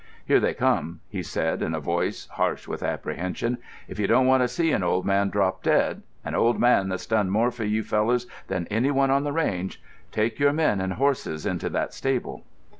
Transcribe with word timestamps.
"Here 0.25 0.39
they 0.39 0.55
come," 0.55 0.99
he 1.09 1.21
said 1.21 1.61
in 1.61 1.75
a 1.75 1.79
voice 1.79 2.25
harsh 2.31 2.67
with 2.67 2.81
apprehension. 2.81 3.59
"If 3.87 3.99
you 3.99 4.07
don't 4.07 4.25
want 4.25 4.41
to 4.41 4.47
see 4.47 4.71
an 4.71 4.81
old 4.81 5.05
man 5.05 5.29
drop 5.29 5.61
dead—an 5.61 6.33
old 6.33 6.59
man 6.59 6.89
that's 6.89 7.05
done 7.05 7.29
more 7.29 7.51
for 7.51 7.65
you 7.65 7.83
fellers 7.83 8.25
than 8.47 8.65
any 8.71 8.89
one 8.89 9.11
on 9.11 9.25
the 9.25 9.31
range—take 9.31 10.39
your 10.39 10.53
men 10.53 10.81
and 10.81 10.93
horses 10.93 11.45
into 11.45 11.69
that 11.69 11.93
stable." 11.93 12.43